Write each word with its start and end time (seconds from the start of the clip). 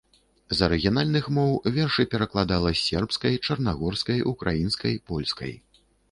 З 0.59 0.63
арыгінальных 0.67 1.25
моў 1.37 1.51
вершы 1.75 2.05
перакладала 2.13 2.71
з 2.79 2.81
сербскай, 2.85 3.37
чарнагорскай, 3.49 4.23
украінскай, 4.31 4.97
польскай. 5.13 5.53